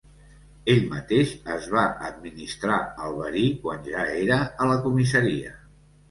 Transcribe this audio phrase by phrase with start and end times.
[0.73, 5.53] Ell mateix es va administrar el verí quan ja era a la comissaria.